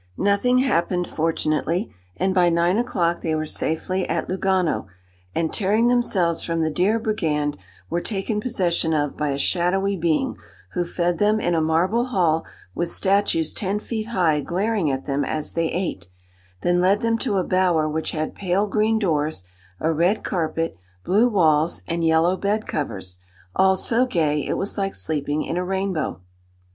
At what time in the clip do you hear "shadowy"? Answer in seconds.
9.37-9.95